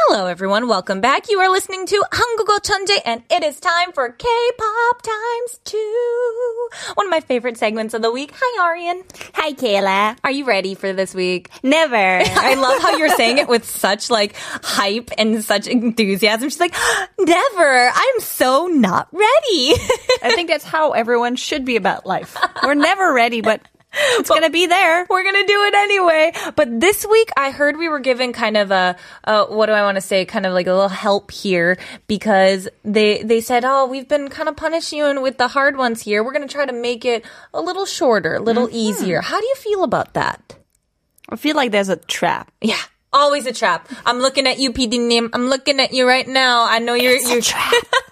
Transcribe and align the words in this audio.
Hello, 0.00 0.26
everyone. 0.26 0.68
Welcome 0.68 1.00
back. 1.00 1.28
You 1.28 1.40
are 1.40 1.50
listening 1.50 1.84
to 1.86 2.02
Hangugo 2.12 2.58
Chunde, 2.60 2.98
and 3.04 3.22
it 3.28 3.42
is 3.42 3.58
time 3.58 3.92
for 3.92 4.08
K-pop 4.08 5.02
times 5.02 5.60
two. 5.64 6.68
One 6.94 7.06
of 7.06 7.10
my 7.10 7.18
favorite 7.20 7.58
segments 7.58 7.94
of 7.94 8.00
the 8.02 8.10
week. 8.10 8.32
Hi, 8.34 8.64
Arian. 8.64 9.02
Hi, 9.34 9.52
Kayla. 9.52 10.16
Are 10.22 10.30
you 10.30 10.44
ready 10.44 10.74
for 10.74 10.92
this 10.92 11.14
week? 11.14 11.50
Never. 11.64 11.96
I 11.96 12.54
love 12.54 12.80
how 12.80 12.96
you're 12.96 13.08
saying 13.16 13.38
it 13.38 13.48
with 13.48 13.64
such 13.68 14.08
like 14.08 14.36
hype 14.36 15.10
and 15.18 15.42
such 15.42 15.66
enthusiasm. 15.66 16.48
She's 16.48 16.60
like, 16.60 16.76
never. 17.18 17.90
I'm 17.92 18.20
so 18.20 18.66
not 18.68 19.08
ready. 19.12 19.26
I 20.22 20.32
think 20.34 20.48
that's 20.48 20.64
how 20.64 20.92
everyone 20.92 21.34
should 21.36 21.64
be 21.64 21.74
about 21.76 22.06
life. 22.06 22.36
We're 22.62 22.74
never 22.74 23.12
ready, 23.12 23.40
but 23.40 23.60
it's 23.92 24.28
gonna 24.28 24.50
be 24.50 24.66
there. 24.66 25.06
We're 25.08 25.24
gonna 25.24 25.46
do 25.46 25.62
it 25.64 25.74
anyway. 25.74 26.32
But 26.56 26.80
this 26.80 27.06
week, 27.10 27.30
I 27.36 27.50
heard 27.50 27.76
we 27.76 27.88
were 27.88 28.00
given 28.00 28.32
kind 28.32 28.56
of 28.56 28.70
a, 28.70 28.96
uh, 29.24 29.46
what 29.46 29.66
do 29.66 29.72
I 29.72 29.82
want 29.82 29.96
to 29.96 30.00
say? 30.00 30.24
Kind 30.24 30.46
of 30.46 30.52
like 30.52 30.66
a 30.66 30.72
little 30.72 30.88
help 30.88 31.30
here 31.30 31.78
because 32.06 32.68
they 32.84 33.22
they 33.22 33.40
said, 33.40 33.64
oh, 33.64 33.86
we've 33.86 34.08
been 34.08 34.28
kind 34.28 34.48
of 34.48 34.56
punishing 34.56 34.98
you 34.98 35.20
with 35.20 35.38
the 35.38 35.48
hard 35.48 35.76
ones 35.76 36.02
here. 36.02 36.22
We're 36.22 36.32
gonna 36.32 36.48
try 36.48 36.66
to 36.66 36.72
make 36.72 37.04
it 37.04 37.24
a 37.54 37.60
little 37.60 37.86
shorter, 37.86 38.34
a 38.36 38.40
little 38.40 38.68
easier. 38.70 39.20
How 39.20 39.40
do 39.40 39.46
you 39.46 39.54
feel 39.54 39.84
about 39.84 40.14
that? 40.14 40.56
I 41.28 41.36
feel 41.36 41.56
like 41.56 41.72
there's 41.72 41.88
a 41.88 41.96
trap. 41.96 42.50
Yeah. 42.60 42.80
Always 43.10 43.46
a 43.46 43.52
trap. 43.52 43.88
I'm 44.04 44.18
looking 44.18 44.46
at 44.46 44.58
you, 44.58 44.70
PD 44.72 45.00
Nim. 45.00 45.30
I'm 45.32 45.48
looking 45.48 45.80
at 45.80 45.94
you 45.94 46.06
right 46.06 46.28
now. 46.28 46.64
I 46.64 46.78
know 46.78 46.92
you're, 46.92 47.16
you're, 47.16 47.40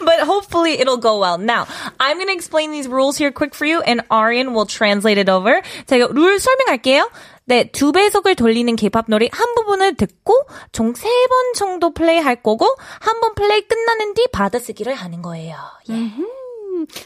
but 0.00 0.20
hopefully 0.26 0.78
it'll 0.80 0.98
go 0.98 1.18
well. 1.18 1.38
Now, 1.38 1.66
I'm 1.98 2.16
going 2.18 2.28
to 2.28 2.34
explain 2.34 2.70
these 2.70 2.88
rules 2.88 3.16
here 3.16 3.30
quick 3.32 3.54
for 3.54 3.64
you 3.66 3.80
and 3.82 4.02
Arian 4.10 4.52
will 4.54 4.66
translate 4.66 5.18
it 5.18 5.28
over. 5.28 5.60
제가 5.86 6.08
룰 6.12 6.38
설명할게요. 6.40 7.08
네, 7.46 7.64
두 7.72 7.92
배속을 7.92 8.34
돌리는 8.34 8.76
K-pop 8.76 9.06
노래 9.08 9.28
한 9.32 9.54
부분을 9.54 9.96
듣고 9.96 10.34
총 10.72 10.92
세 10.92 11.08
번 11.08 11.54
정도 11.54 11.94
플레이할 11.94 12.42
거고 12.42 12.66
한 13.00 13.20
번 13.20 13.34
플레이 13.34 13.62
끝나는 13.62 14.12
뒤 14.14 14.26
받아쓰기를 14.32 14.92
하는 14.94 15.22
거예요. 15.22 15.56
예. 15.88 15.94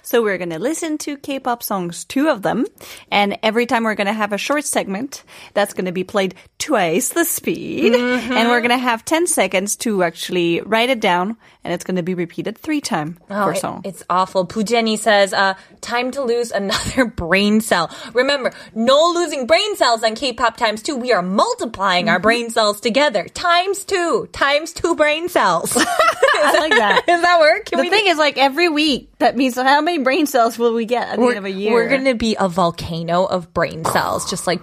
So 0.02 0.22
we're 0.22 0.38
gonna 0.38 0.58
listen 0.58 0.98
to 0.98 1.16
K-pop 1.16 1.62
songs, 1.62 2.04
two 2.04 2.28
of 2.28 2.42
them, 2.42 2.66
and 3.10 3.38
every 3.42 3.66
time 3.66 3.84
we're 3.84 3.94
gonna 3.94 4.12
have 4.12 4.32
a 4.32 4.38
short 4.38 4.64
segment 4.64 5.22
that's 5.54 5.74
gonna 5.74 5.92
be 5.92 6.04
played 6.04 6.34
twice 6.58 7.10
the 7.10 7.24
speed, 7.24 7.94
and 7.94 8.48
we're 8.48 8.60
gonna 8.60 8.78
have 8.78 9.04
10 9.04 9.26
seconds 9.26 9.76
to 9.76 10.02
actually 10.02 10.60
write 10.60 10.90
it 10.90 11.00
down, 11.00 11.36
and 11.64 11.72
it's 11.72 11.84
gonna 11.84 12.02
be 12.02 12.14
repeated 12.14 12.58
three 12.58 12.80
times 12.80 13.16
Oh, 13.30 13.44
per 13.44 13.52
it- 13.52 13.58
song. 13.58 13.82
it's 13.84 14.02
awful. 14.10 14.46
Pujeni 14.46 14.98
says, 14.98 15.32
uh, 15.32 15.54
time 15.80 16.10
to 16.12 16.22
lose 16.22 16.50
another 16.52 17.04
brain 17.16 17.60
cell. 17.60 17.90
Remember, 18.14 18.52
no 18.74 19.12
losing 19.14 19.46
brain 19.46 19.76
cells 19.76 20.02
on 20.02 20.14
K-pop 20.14 20.56
times 20.56 20.82
two. 20.82 20.96
We 20.96 21.12
are 21.12 21.22
multiplying 21.22 22.08
our 22.08 22.18
brain 22.18 22.50
cells 22.50 22.80
together. 22.80 23.26
Times 23.28 23.84
two. 23.84 24.28
Times 24.32 24.72
two 24.72 24.94
brain 24.94 25.28
cells. 25.28 25.76
I 25.76 26.56
like 26.58 26.72
that. 26.72 27.04
Does 27.06 27.22
that 27.22 27.40
work? 27.40 27.66
Can 27.66 27.78
The 27.78 27.82
we 27.84 27.90
thing 27.90 28.06
is, 28.06 28.18
like 28.18 28.38
every 28.38 28.68
week, 28.68 29.10
that 29.18 29.36
means 29.36 29.56
how 29.61 29.81
many 29.81 29.99
brain 29.99 30.25
cells 30.25 30.57
will 30.57 30.73
we 30.73 30.85
get 30.85 31.07
at 31.09 31.15
the 31.15 31.21
we're, 31.21 31.29
end 31.31 31.37
of 31.39 31.45
a 31.45 31.51
year? 31.51 31.73
we're 31.73 31.89
gonna 31.89 32.15
be 32.15 32.35
a 32.39 32.47
volcano 32.49 33.25
of 33.25 33.53
brain 33.53 33.85
cells, 33.85 34.29
just 34.29 34.47
like 34.47 34.61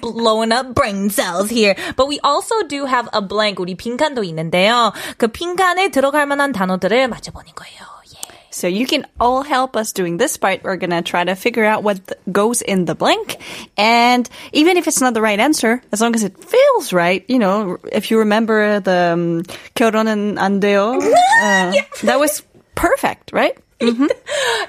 blowing 0.00 0.52
up 0.52 0.74
brain 0.74 1.10
cells 1.10 1.50
here. 1.50 1.76
But 1.96 2.08
we 2.08 2.20
also 2.20 2.62
do 2.64 2.86
have 2.86 3.08
a 3.12 3.20
blank. 3.20 3.58
우리 3.58 3.76
빈칸도 3.76 4.22
있는데요. 4.24 4.92
그 5.18 5.28
빈칸에 5.28 5.88
들어갈 5.90 6.26
만한 6.26 6.52
단어들을 6.52 7.08
맞춰보는 7.08 7.52
거예요. 7.54 7.94
예. 8.14 8.18
So 8.50 8.68
you 8.68 8.86
can 8.86 9.06
all 9.20 9.42
help 9.42 9.76
us 9.76 9.92
doing 9.92 10.16
this 10.16 10.36
part. 10.36 10.62
We're 10.62 10.76
gonna 10.76 11.02
try 11.02 11.24
to 11.24 11.34
figure 11.34 11.64
out 11.64 11.82
what 11.82 12.06
th- 12.06 12.20
goes 12.30 12.62
in 12.62 12.84
the 12.84 12.94
blank, 12.94 13.38
and 13.76 14.28
even 14.52 14.76
if 14.76 14.86
it's 14.86 15.00
not 15.00 15.12
the 15.14 15.22
right 15.22 15.40
answer, 15.40 15.82
as 15.92 16.00
long 16.00 16.14
as 16.14 16.22
it 16.22 16.38
feels 16.38 16.92
right, 16.92 17.24
you 17.28 17.38
know, 17.38 17.78
if 17.90 18.10
you 18.10 18.18
remember 18.20 18.80
the 18.80 19.10
um, 19.12 19.42
결혼은 19.74 20.38
안 20.38 20.60
돼요, 20.60 21.00
uh, 21.42 21.72
that 22.04 22.20
was 22.20 22.42
perfect, 22.76 23.32
right? 23.32 23.58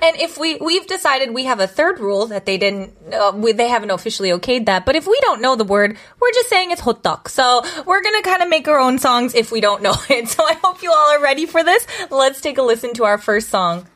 And 0.03 0.16
if 0.16 0.38
we 0.38 0.56
we've 0.56 0.87
decided 0.87 1.34
we 1.34 1.44
have 1.44 1.60
a 1.60 1.66
third 1.66 2.00
rule 2.00 2.26
that 2.26 2.47
they 2.47 2.56
didn't 2.56 2.94
uh, 3.12 3.32
we, 3.34 3.53
they 3.53 3.69
haven't 3.69 3.91
officially 3.91 4.31
okayed 4.31 4.66
that, 4.66 4.87
but 4.87 4.97
if 4.97 5.06
we 5.06 5.19
don't 5.21 5.43
know 5.43 5.56
the 5.56 5.65
word, 5.65 5.97
we're 6.21 6.32
just 6.32 6.48
saying 6.48 6.71
it's 6.71 6.81
hotdog. 6.81 7.28
So 7.28 7.62
we're 7.87 8.03
gonna 8.03 8.22
kind 8.22 8.43
of 8.43 8.48
make 8.48 8.66
our 8.69 8.78
own 8.78 8.98
songs 8.98 9.34
if 9.34 9.53
we 9.53 9.60
don't 9.60 9.82
know 9.82 9.94
it. 10.09 10.28
So 10.28 10.44
I 10.44 10.54
hope 10.54 10.82
you 10.82 10.91
all 10.91 11.10
are 11.10 11.22
ready 11.22 11.47
for 11.47 11.62
this. 11.62 11.87
Let's 12.10 12.41
take 12.41 12.56
a 12.59 12.62
listen 12.62 12.94
to 12.94 13.04
our 13.04 13.19
first 13.19 13.50
song. 13.50 13.87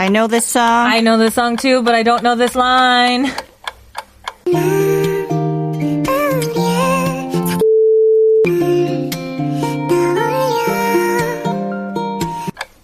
I 0.00 0.08
know 0.08 0.26
this 0.26 0.46
song. 0.46 0.86
I 0.86 1.00
know 1.00 1.18
this 1.18 1.34
song 1.34 1.56
too, 1.56 1.82
but 1.82 1.94
I 1.94 2.02
don't 2.02 2.22
know 2.22 2.34
this 2.34 2.54
line. 2.54 3.32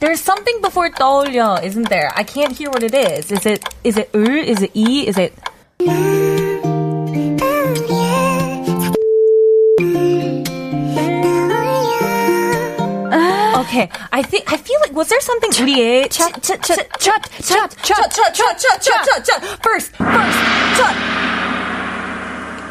There's 0.01 0.21
something 0.21 0.61
before 0.61 0.91
떠올려, 0.91 1.63
isn't 1.63 1.89
there? 1.89 2.13
I 2.15 2.25
can't 2.25 2.53
hear 2.53 2.71
what 2.71 2.83
it 2.83 2.95
is. 2.95 3.33
Is 3.33 3.47
it 3.47 3.65
is 3.85 3.97
it 3.97 4.13
을? 4.13 4.45
Is 4.45 4.63
it 4.63 4.71
e? 4.75 5.07
Is 5.07 5.17
it 5.17 5.33
Okay, 13.77 13.89
I 14.13 14.23
think 14.23 14.51
I 14.53 14.57
feel 14.57 14.79
like 14.81 14.93
was 14.93 15.09
there 15.09 15.21
something 15.21 15.51
우리의 15.53 16.09
첫, 16.09 16.33
첫, 16.43 16.61
첫, 16.63 16.79
첫, 16.99 17.21
첫, 17.43 17.71
첫, 17.83 18.11
첫, 18.13 18.35
첫, 18.35 18.59
첫, 18.59 18.81
첫, 18.81 19.05
첫, 19.05 19.25
첫, 19.25 19.41
first, 19.63 19.93
first, 19.97 20.39
첫. 20.79 20.95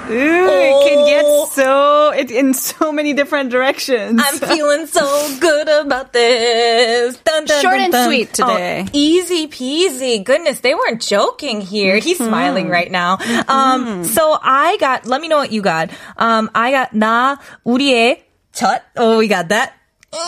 Ooh, 0.09 0.50
it 0.50 0.75
can 0.90 0.97
Oh. 1.00 1.06
get 1.08 1.25
so 1.53 2.09
it 2.12 2.31
in 2.31 2.53
so 2.53 2.92
many 2.92 3.14
different 3.14 3.50
directions. 3.50 4.19
I'm 4.22 4.40
feeling 4.40 4.86
so 4.88 5.06
good 5.40 5.69
about 5.69 6.12
this. 6.12 7.16
Dun, 7.24 7.46
dun, 7.46 7.62
Short 7.62 7.75
dun, 7.75 7.81
and 7.86 7.94
dun. 7.94 8.08
sweet 8.09 8.34
today. 8.34 8.84
Oh, 8.88 8.90
easy 8.92 9.47
peasy. 9.47 10.22
Goodness, 10.24 10.59
they 10.62 10.74
weren't 10.75 11.00
joking 11.02 11.62
here. 11.62 11.97
He's 12.00 12.18
Mm-hmm. 12.19 12.28
smiling 12.28 12.68
right 12.69 12.92
now. 12.92 13.19
Um, 13.47 14.03
so 14.03 14.36
I 14.42 14.75
got. 14.81 15.06
Let 15.06 15.22
me 15.22 15.28
know 15.30 15.38
what 15.38 15.52
you 15.53 15.62
got. 15.62 15.92
Um, 16.18 16.50
I 16.56 16.72
got 16.72 16.92
나 16.94 17.38
우리의 17.66 18.19
첫. 18.53 18.81
Oh, 18.97 19.19
we 19.19 19.28
got 19.30 19.47
that. 19.50 19.74
음, 20.14 20.19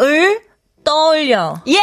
을 0.00 0.40
떠올려. 0.84 1.60
yeah. 1.66 1.82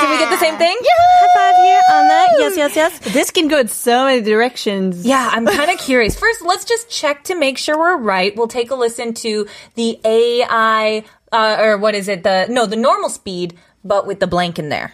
Did 0.00 0.10
we 0.10 0.18
get 0.18 0.30
the 0.30 0.38
same 0.38 0.56
thing? 0.58 0.76
High 0.80 1.28
five 1.34 1.56
here 1.56 1.80
on 1.90 2.08
that. 2.08 2.28
Yes, 2.38 2.56
yes, 2.56 2.76
yes. 2.76 2.98
This 3.12 3.30
can 3.32 3.48
go 3.48 3.58
in 3.58 3.66
so 3.68 4.04
many 4.04 4.20
directions. 4.22 5.04
Yeah, 5.04 5.28
I'm 5.32 5.44
kind 5.44 5.70
of 5.72 5.78
curious. 5.78 6.16
First, 6.16 6.42
let's 6.42 6.64
just 6.64 6.88
check 6.88 7.24
to 7.24 7.34
make 7.34 7.58
sure 7.58 7.76
we're 7.76 7.96
right. 7.96 8.34
We'll 8.36 8.46
take 8.46 8.70
a 8.70 8.76
listen 8.76 9.12
to 9.26 9.48
the 9.74 9.98
AI, 10.04 11.02
uh, 11.32 11.56
or 11.58 11.78
what 11.78 11.96
is 11.96 12.06
it? 12.06 12.22
The 12.22 12.46
no, 12.48 12.66
the 12.66 12.76
normal 12.76 13.08
speed, 13.10 13.58
but 13.82 14.06
with 14.06 14.20
the 14.20 14.28
blank 14.28 14.58
in 14.60 14.68
there. 14.68 14.92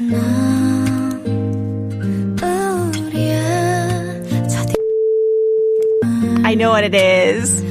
I 6.47 6.53
know 6.55 6.69
what 6.69 6.83
it 6.83 6.93
is. 6.93 7.68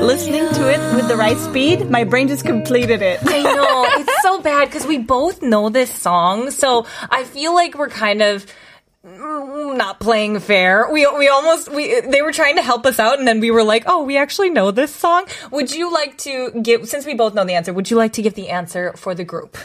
Listening 0.00 0.48
to 0.54 0.72
it 0.72 0.96
with 0.96 1.08
the 1.08 1.16
right 1.16 1.36
speed, 1.36 1.90
my 1.90 2.04
brain 2.04 2.26
just 2.26 2.44
completed 2.44 3.02
it. 3.02 3.20
I 3.22 3.42
know 3.42 3.86
it's 4.00 4.22
so 4.22 4.40
bad 4.40 4.68
because 4.68 4.86
we 4.86 4.96
both 4.96 5.42
know 5.42 5.68
this 5.68 5.94
song, 5.94 6.50
so 6.50 6.86
I 7.10 7.24
feel 7.24 7.54
like 7.54 7.76
we're 7.76 7.90
kind 7.90 8.22
of 8.22 8.46
mm, 9.06 9.76
not 9.76 10.00
playing 10.00 10.40
fair. 10.40 10.90
We 10.90 11.06
we 11.18 11.28
almost 11.28 11.70
we 11.70 12.00
they 12.00 12.22
were 12.22 12.32
trying 12.32 12.56
to 12.56 12.62
help 12.62 12.86
us 12.86 12.98
out, 12.98 13.18
and 13.18 13.28
then 13.28 13.40
we 13.40 13.50
were 13.50 13.62
like, 13.62 13.84
oh, 13.86 14.02
we 14.02 14.16
actually 14.16 14.48
know 14.50 14.70
this 14.70 14.92
song. 14.94 15.26
Would 15.50 15.70
you 15.72 15.92
like 15.92 16.16
to 16.18 16.50
give? 16.62 16.88
Since 16.88 17.04
we 17.04 17.14
both 17.14 17.34
know 17.34 17.44
the 17.44 17.54
answer, 17.54 17.72
would 17.72 17.90
you 17.90 17.96
like 17.98 18.14
to 18.14 18.22
give 18.22 18.34
the 18.34 18.48
answer 18.48 18.94
for 18.96 19.14
the 19.14 19.24
group? 19.24 19.58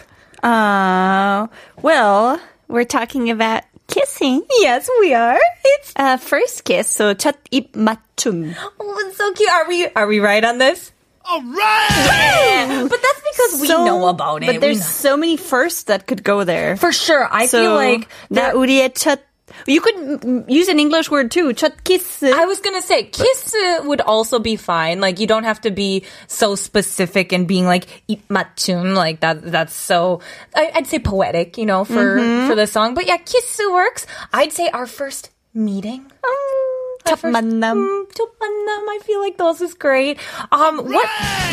Uh, 0.44 1.48
well, 1.82 2.42
we're 2.68 2.84
talking 2.84 3.30
about 3.30 3.64
kissing. 3.87 4.43
Yes, 4.61 4.89
we 5.01 5.15
are. 5.15 5.39
It's 5.65 5.93
Uh, 5.97 6.17
first 6.17 6.65
kiss, 6.65 6.89
so 6.89 7.15
첫 7.15 7.35
입 7.53 7.73
맞춤. 7.75 8.55
oh, 8.79 8.97
it's 9.07 9.17
so 9.19 9.33
cute. 9.33 9.51
Are 9.51 9.67
we 9.69 9.87
are 9.95 10.07
we 10.07 10.21
right 10.21 10.45
on 10.45 10.59
this? 10.59 10.93
All 11.25 11.43
right. 11.43 12.87
But 12.89 13.01
that's 13.03 13.23
because 13.23 13.61
we 13.61 13.69
So- 13.69 13.85
know 13.85 14.07
about 14.09 14.43
it. 14.43 14.47
But 14.47 14.55
We 14.57 14.59
there's 14.59 14.81
know. 14.81 15.11
so 15.11 15.17
many 15.17 15.37
firsts 15.37 15.85
that 15.85 16.07
could 16.07 16.25
go 16.25 16.45
there. 16.45 16.77
for 16.77 16.93
sure. 16.93 17.29
I 17.31 17.47
so 17.47 17.61
feel 17.61 17.75
like 17.75 18.09
나 18.33 18.51
there- 18.51 18.55
우리의 18.57 18.95
첫 18.95 19.21
You 19.67 19.81
could 19.81 19.95
mm, 19.95 20.45
use 20.49 20.69
an 20.69 20.79
English 20.79 21.11
word 21.11 21.31
too. 21.31 21.53
첫 21.53 21.83
키스. 21.85 22.33
I 22.33 22.47
was 22.47 22.61
gonna 22.61 22.83
say 22.83 23.05
kiss 23.05 23.55
uh, 23.55 23.83
would 23.85 24.01
also 24.01 24.39
be 24.39 24.57
fine. 24.57 25.01
Like 25.01 25.19
you 25.19 25.27
don't 25.27 25.45
have 25.45 25.61
to 25.63 25.71
be 25.71 26.05
so 26.29 26.55
specific 26.55 27.33
and 27.33 27.47
being 27.47 27.67
like 27.67 27.87
입맞춤 28.09 28.95
like 28.95 29.21
that. 29.21 29.43
That's 29.43 29.75
so 29.75 30.21
I, 30.55 30.71
I'd 30.75 30.87
say 30.87 30.99
poetic, 30.99 31.59
you 31.59 31.67
know, 31.67 31.85
for 31.85 32.19
for 32.47 32.55
the 32.55 32.67
song. 32.67 32.95
But 32.95 33.07
yeah, 33.07 33.19
kiss 33.19 33.61
works. 33.71 34.07
I'd 34.33 34.53
say 34.53 34.69
our 34.69 34.87
first 34.87 35.31
meeting. 35.53 36.07
Um, 36.23 36.64
our 37.07 37.17
첫 37.17 37.21
만남. 37.31 37.77
mm, 37.77 38.07
첫 38.15 38.29
만남. 38.41 38.89
I 38.89 38.99
feel 39.05 39.21
like 39.21 39.37
those 39.37 39.61
is 39.61 39.75
great. 39.75 40.19
Um, 40.53 40.79
what? 40.85 41.09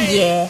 Yeah. 0.09 0.49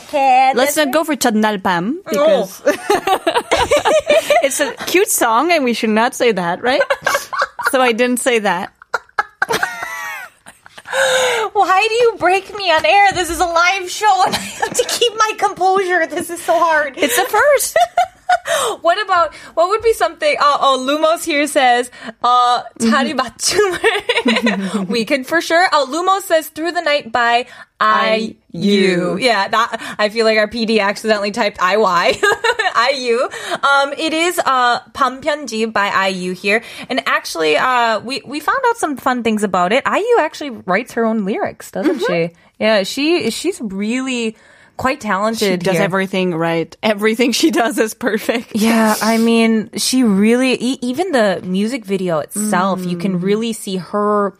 Let's 0.55 0.75
that's 0.75 0.77
not 0.77 0.91
go 0.93 1.03
for 1.03 1.15
첫날 1.15 1.61
밤 1.61 2.03
because 2.03 2.61
it's 4.43 4.59
a 4.59 4.73
cute 4.85 5.09
song 5.09 5.51
and 5.51 5.63
we 5.63 5.73
should 5.73 5.89
not 5.91 6.13
say 6.15 6.31
that, 6.31 6.61
right? 6.61 6.81
so 7.71 7.81
I 7.81 7.91
didn't 7.93 8.19
say 8.19 8.39
that. 8.39 8.73
Why 11.53 11.85
do 11.87 11.93
you 11.95 12.15
break 12.17 12.55
me 12.55 12.71
on 12.71 12.85
air? 12.85 13.11
This 13.13 13.29
is 13.29 13.39
a 13.39 13.45
live 13.45 13.89
show 13.89 14.23
and 14.25 14.35
I 14.35 14.39
have 14.39 14.73
to 14.73 14.85
keep 14.87 15.13
my 15.17 15.33
composure. 15.37 16.07
This 16.07 16.29
is 16.29 16.41
so 16.41 16.57
hard. 16.57 16.97
It's 16.97 17.15
the 17.15 17.27
first. 17.29 17.77
what 18.81 19.01
about 19.01 19.33
what 19.53 19.69
would 19.69 19.81
be 19.81 19.93
something? 19.93 20.35
Oh, 20.39 20.57
oh 20.61 20.85
Lumos 20.85 21.23
here 21.23 21.47
says, 21.47 21.91
uh, 22.23 22.63
자리 22.79 23.13
맞춤을. 23.13 24.87
we 24.89 25.05
could 25.05 25.25
for 25.25 25.41
sure. 25.41 25.67
Oh, 25.71 25.87
Lumos 25.89 26.23
says 26.23 26.49
"Through 26.49 26.73
the 26.73 26.81
Night" 26.81 27.11
by 27.11 27.47
I 27.79 28.35
U. 28.51 29.17
Yeah, 29.19 29.47
that 29.47 29.95
I 29.99 30.09
feel 30.09 30.25
like 30.25 30.37
our 30.37 30.47
PD 30.47 30.79
accidentally 30.79 31.31
typed 31.31 31.61
I 31.61 31.77
Y. 31.77 32.19
I 32.21 32.93
U. 32.97 33.29
Um, 33.63 33.93
it 33.93 34.13
is 34.13 34.39
uh 34.39 34.79
밤편지 34.91 35.71
by 35.71 36.07
IU 36.09 36.33
here, 36.33 36.63
and 36.89 37.01
actually, 37.05 37.57
uh, 37.57 37.99
we 37.99 38.21
we 38.25 38.39
found 38.39 38.59
out 38.67 38.77
some 38.77 38.97
fun 38.97 39.23
things 39.23 39.43
about 39.43 39.71
it. 39.71 39.83
IU 39.85 40.15
actually 40.19 40.51
writes 40.65 40.93
her 40.93 41.05
own 41.05 41.25
lyrics, 41.25 41.71
doesn't 41.71 41.99
she? 41.99 42.31
Yeah, 42.59 42.83
she 42.83 43.29
she's 43.29 43.61
really 43.61 44.35
quite 44.82 45.00
talented. 45.00 45.38
She 45.48 45.56
does 45.56 45.74
here. 45.78 45.82
everything 45.86 46.34
right. 46.34 46.76
Everything 46.82 47.30
she 47.32 47.50
does 47.50 47.78
is 47.78 47.94
perfect. 47.94 48.52
Yeah, 48.54 48.94
I 49.02 49.16
mean, 49.18 49.70
she 49.78 50.02
really, 50.02 50.52
e- 50.60 50.78
even 50.82 51.12
the 51.12 51.40
music 51.46 51.84
video 51.86 52.18
itself, 52.18 52.84
you 52.84 52.98
can 52.98 53.20
really 53.20 53.52
see 53.54 53.76
her 53.78 54.34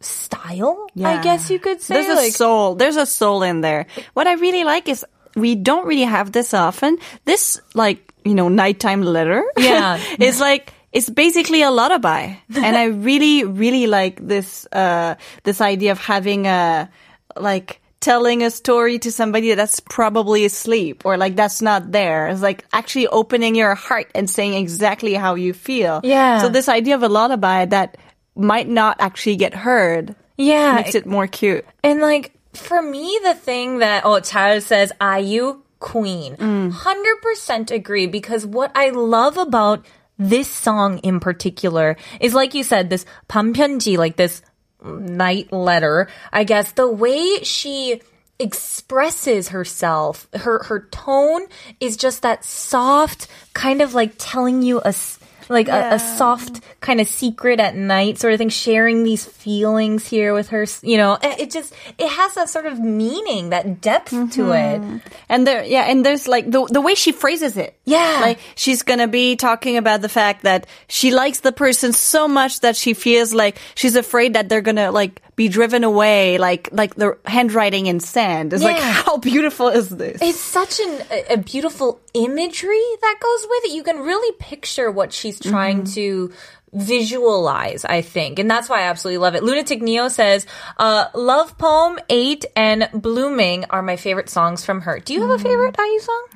style, 0.00 0.86
Yeah. 0.94 1.08
I 1.08 1.22
guess 1.22 1.50
you 1.50 1.58
could 1.58 1.80
say. 1.80 1.94
There's 1.94 2.18
a 2.18 2.30
soul. 2.30 2.74
There's 2.74 2.96
a 2.96 3.06
soul 3.06 3.42
in 3.42 3.60
there. 3.60 3.86
What 4.14 4.26
I 4.26 4.34
really 4.34 4.64
like 4.64 4.88
is 4.88 5.04
we 5.36 5.54
don't 5.54 5.86
really 5.86 6.04
have 6.08 6.32
this 6.32 6.52
often. 6.54 6.98
This 7.24 7.60
like 7.74 8.12
you 8.24 8.34
know 8.34 8.48
nighttime 8.48 9.02
letter. 9.02 9.44
Yeah. 9.58 9.98
it's 10.18 10.40
like 10.40 10.72
it's 10.92 11.10
basically 11.10 11.62
a 11.62 11.70
lullaby, 11.70 12.34
and 12.54 12.76
I 12.76 12.84
really 12.84 13.44
really 13.44 13.86
like 13.86 14.20
this 14.26 14.66
uh 14.72 15.14
this 15.42 15.60
idea 15.60 15.92
of 15.92 15.98
having 15.98 16.46
a 16.46 16.88
like 17.36 17.80
telling 18.03 18.43
a 18.43 18.49
story 18.49 18.97
to 18.99 19.11
somebody 19.11 19.53
that's 19.53 19.79
probably 19.81 20.45
asleep 20.45 21.05
or 21.05 21.17
like 21.17 21.35
that's 21.35 21.61
not 21.61 21.91
there. 21.91 22.27
It's 22.27 22.41
like 22.41 22.63
actually 22.71 23.07
opening 23.07 23.55
your 23.55 23.75
heart 23.75 24.09
and 24.15 24.29
saying 24.29 24.53
exactly 24.53 25.13
how 25.13 25.35
you 25.35 25.53
feel. 25.53 25.99
Yeah. 26.03 26.41
So 26.41 26.49
this 26.49 26.69
idea 26.69 26.95
of 26.95 27.03
a 27.03 27.09
lullaby 27.09 27.65
that 27.65 27.97
might 28.35 28.69
not 28.69 28.97
actually 28.99 29.35
get 29.35 29.53
heard 29.53 30.15
yeah. 30.37 30.75
makes 30.75 30.95
it 30.95 31.05
more 31.05 31.27
cute. 31.27 31.65
And 31.83 31.99
like, 31.99 32.31
for 32.53 32.81
me, 32.81 33.19
the 33.23 33.35
thing 33.35 33.79
that, 33.79 34.03
oh, 34.05 34.19
Charles 34.21 34.65
says, 34.65 34.91
IU, 35.01 35.61
queen. 35.79 36.35
100% 36.37 37.71
agree 37.71 38.07
because 38.07 38.45
what 38.45 38.71
I 38.75 38.89
love 38.89 39.37
about 39.37 39.85
this 40.17 40.49
song 40.49 40.99
in 40.99 41.19
particular 41.19 41.95
is 42.19 42.33
like 42.33 42.53
you 42.53 42.63
said, 42.63 42.89
this 42.89 43.05
밤편지, 43.29 43.97
like 43.97 44.15
this 44.15 44.41
night 44.84 45.52
letter. 45.52 46.08
I 46.32 46.44
guess 46.44 46.72
the 46.72 46.88
way 46.88 47.38
she 47.42 48.00
expresses 48.38 49.48
herself, 49.48 50.28
her, 50.34 50.62
her 50.64 50.88
tone 50.90 51.46
is 51.80 51.96
just 51.96 52.22
that 52.22 52.44
soft, 52.44 53.28
kind 53.52 53.80
of 53.80 53.94
like 53.94 54.14
telling 54.18 54.62
you 54.62 54.80
a, 54.84 54.94
like 55.48 55.68
a, 55.68 55.94
a 55.94 55.98
soft 55.98 56.60
kind 56.80 57.00
of 57.00 57.08
secret 57.08 57.60
at 57.60 57.76
night 57.76 58.18
sort 58.18 58.32
of 58.32 58.38
thing, 58.38 58.48
sharing 58.48 59.02
these 59.04 59.24
feelings 59.24 60.06
here 60.06 60.34
with 60.34 60.48
her, 60.48 60.66
you 60.82 60.96
know, 60.96 61.18
it 61.22 61.40
it 61.40 61.50
just, 61.50 61.74
it 61.98 62.08
has 62.08 62.34
that 62.34 62.48
sort 62.48 62.66
of 62.66 62.78
meaning, 62.80 63.50
that 63.50 63.80
depth 63.80 64.10
to 64.10 64.16
mm-hmm. 64.16 64.96
it. 64.96 65.02
And 65.28 65.46
there, 65.46 65.64
yeah, 65.64 65.82
and 65.82 66.04
there's 66.04 66.26
like 66.28 66.50
the 66.50 66.66
the 66.70 66.80
way 66.80 66.94
she 66.94 67.12
phrases 67.12 67.56
it. 67.56 67.78
Yeah. 67.84 68.18
like 68.20 68.38
she's 68.54 68.82
gonna 68.82 69.08
be 69.08 69.36
talking 69.36 69.76
about 69.76 70.00
the 70.00 70.08
fact 70.08 70.42
that 70.42 70.66
she 70.88 71.10
likes 71.10 71.40
the 71.40 71.52
person 71.52 71.92
so 71.92 72.28
much 72.28 72.60
that 72.60 72.76
she 72.76 72.94
feels 72.94 73.34
like 73.34 73.58
she's 73.74 73.96
afraid 73.96 74.34
that 74.34 74.48
they're 74.48 74.62
gonna 74.62 74.90
like 74.90 75.20
be 75.36 75.48
driven 75.48 75.84
away, 75.84 76.38
like 76.38 76.68
like 76.72 76.94
the 76.94 77.18
handwriting 77.24 77.86
in 77.86 78.00
sand. 78.00 78.52
It's 78.52 78.62
like 78.62 78.78
how 78.78 79.18
beautiful 79.18 79.68
is 79.68 79.88
this? 79.88 80.20
It's 80.22 80.40
such 80.40 80.80
an, 80.80 81.02
a, 81.10 81.34
a 81.34 81.36
beautiful 81.36 82.00
imagery 82.14 82.84
that 83.00 83.16
goes 83.20 83.46
with 83.48 83.64
it. 83.64 83.72
You 83.72 83.82
can 83.82 83.98
really 84.00 84.36
picture 84.38 84.90
what 84.90 85.12
she's 85.12 85.38
trying 85.40 85.84
to 85.94 86.32
visualize, 86.72 87.84
I 87.84 88.02
think. 88.02 88.38
And 88.38 88.50
that's 88.50 88.68
why 88.68 88.80
I 88.80 88.84
absolutely 88.84 89.18
love 89.18 89.34
it. 89.36 89.44
Lunatic 89.44 89.80
Neo 89.80 90.08
says, 90.08 90.44
uh, 90.76 91.06
Love 91.14 91.56
Poem 91.56 92.00
8 92.08 92.44
and 92.56 92.82
Blueming 92.92 93.64
are 93.70 93.80
my 93.80 93.94
favorite 93.94 94.28
songs 94.28 94.64
from 94.64 94.80
her. 94.80 94.98
Do 94.98 95.14
you 95.14 95.22
have 95.22 95.30
a 95.30 95.38
favorite 95.38 95.76
IU 95.78 96.00
song? 96.00 96.26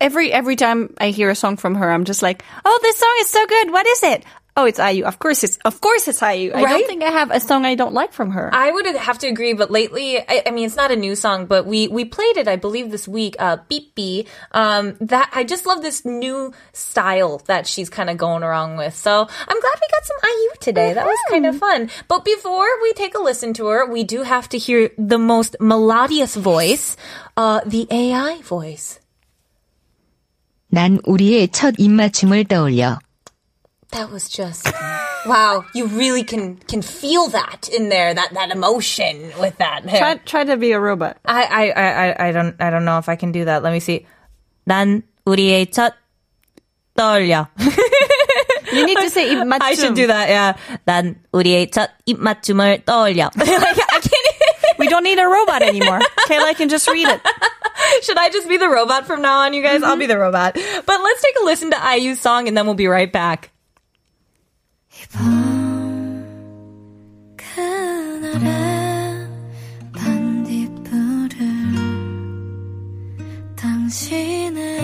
every 0.00 0.32
every 0.32 0.56
time 0.56 0.94
I 0.98 1.10
hear 1.10 1.30
a 1.30 1.34
song 1.34 1.56
from 1.56 1.76
her, 1.76 1.90
I'm 1.90 2.04
just 2.04 2.22
like, 2.22 2.44
oh, 2.64 2.78
this 2.82 2.98
song 2.98 3.16
is 3.20 3.30
so 3.30 3.46
good. 3.46 3.70
What 3.72 3.86
is 3.86 4.02
it? 4.02 4.24
oh, 4.56 4.64
it's 4.66 4.78
IU. 4.78 5.04
Of 5.04 5.18
course 5.18 5.42
it's, 5.42 5.56
of 5.64 5.80
course 5.80 6.06
it's 6.08 6.22
IU. 6.22 6.52
Right? 6.52 6.64
I 6.64 6.70
don't 6.70 6.86
think 6.86 7.02
I 7.02 7.10
have 7.10 7.30
a 7.30 7.40
song 7.40 7.64
I 7.64 7.74
don't 7.74 7.92
like 7.92 8.12
from 8.12 8.30
her. 8.30 8.50
I 8.52 8.70
would 8.70 8.86
have 8.96 9.18
to 9.18 9.26
agree, 9.26 9.52
but 9.52 9.70
lately, 9.70 10.18
I, 10.18 10.42
I 10.46 10.50
mean, 10.50 10.66
it's 10.66 10.76
not 10.76 10.90
a 10.90 10.96
new 10.96 11.16
song, 11.16 11.46
but 11.46 11.66
we, 11.66 11.88
we 11.88 12.04
played 12.04 12.36
it, 12.36 12.48
I 12.48 12.56
believe 12.56 12.90
this 12.90 13.08
week, 13.08 13.36
uh, 13.38 13.58
BBIBBI. 13.70 14.26
Um, 14.52 14.96
that, 15.00 15.30
I 15.32 15.44
just 15.44 15.66
love 15.66 15.82
this 15.82 16.04
new 16.04 16.52
style 16.72 17.42
that 17.46 17.66
she's 17.66 17.90
kind 17.90 18.10
of 18.10 18.16
going 18.16 18.42
around 18.42 18.76
with. 18.76 18.94
So 18.94 19.12
I'm 19.20 19.60
glad 19.60 19.74
we 19.80 19.88
got 19.90 20.04
some 20.04 20.16
IU 20.22 20.50
today. 20.60 20.88
Mm-hmm. 20.88 20.94
That 20.94 21.06
was 21.06 21.18
kind 21.30 21.46
of 21.46 21.54
mm-hmm. 21.56 21.88
fun. 21.88 21.90
But 22.08 22.24
before 22.24 22.68
we 22.82 22.92
take 22.92 23.14
a 23.14 23.20
listen 23.20 23.54
to 23.54 23.66
her, 23.66 23.90
we 23.90 24.04
do 24.04 24.22
have 24.22 24.48
to 24.50 24.58
hear 24.58 24.90
the 24.98 25.18
most 25.18 25.56
melodious 25.60 26.36
voice, 26.36 26.96
uh, 27.36 27.60
the 27.66 27.86
AI 27.90 28.40
voice. 28.42 29.00
난 30.74 30.98
우리의 31.04 31.48
첫 31.52 31.74
입맞춤을 31.78 32.44
떠올려. 32.48 32.98
That 33.93 34.11
was 34.11 34.29
just 34.29 34.69
wow. 35.25 35.65
You 35.73 35.87
really 35.87 36.23
can 36.23 36.57
can 36.69 36.81
feel 36.83 37.27
that 37.29 37.67
in 37.73 37.89
there, 37.89 38.13
that 38.13 38.33
that 38.33 38.51
emotion 38.51 39.31
with 39.39 39.57
that. 39.57 39.81
There. 39.83 39.97
try 39.97 40.15
try 40.25 40.43
to 40.43 40.57
be 40.57 40.73
a 40.73 40.79
robot. 40.79 41.17
I, 41.25 41.43
I, 41.43 41.63
I, 41.71 41.89
I- 42.13 42.27
I 42.27 42.31
don't, 42.31 42.55
I 42.61 42.69
don't 42.69 42.85
know 42.85 42.99
if 42.99 43.09
I 43.09 43.15
can 43.15 43.31
do 43.31 43.45
that. 43.45 43.63
Let 43.63 43.73
me 43.73 43.79
see. 43.79 44.05
난 44.67 45.01
우리의 45.25 45.71
첫 45.73 45.93
떠올려. 46.95 47.47
You 48.71 48.85
need 48.85 48.97
to 49.01 49.09
say 49.09 49.33
입맞춤. 49.33 49.61
I 49.61 49.73
should 49.73 49.95
do 49.95 50.05
that. 50.07 50.29
Yeah. 50.29 50.53
난 50.85 51.15
우리의 51.33 51.71
첫 51.71 51.89
입맞춤을 52.07 52.85
떠올려. 52.85 53.31
like, 53.35 53.49
I 53.49 53.99
can't. 53.99 54.77
We 54.77 54.87
don't 54.87 55.03
need 55.03 55.17
a 55.17 55.25
robot 55.25 55.63
anymore. 55.63 55.99
Kayla 56.29 56.55
can 56.55 56.69
just 56.69 56.87
read 56.87 57.07
it. 57.07 57.19
Should 58.03 58.17
I 58.17 58.29
just 58.29 58.47
be 58.47 58.57
the 58.57 58.69
robot 58.69 59.07
from 59.07 59.21
now 59.23 59.39
on, 59.39 59.53
you 59.53 59.63
guys? 59.63 59.81
I'll 59.81 59.97
be 59.97 60.05
the 60.05 60.17
robot. 60.19 60.53
But 60.53 61.01
let's 61.01 61.21
take 61.21 61.35
a 61.41 61.45
listen 61.45 61.71
to 61.71 61.77
IU's 61.97 62.19
song 62.21 62.47
and 62.47 62.55
then 62.55 62.65
we'll 62.65 62.75
be 62.75 62.87
right 62.87 63.11
back. 63.11 63.49
그날의 67.37 68.47
반딧불을 69.93 71.37
당신의 73.55 74.79